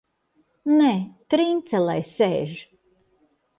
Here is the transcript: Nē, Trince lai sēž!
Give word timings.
Nē, 0.77 0.93
Trince 1.35 1.83
lai 1.91 1.99
sēž! 2.15 2.59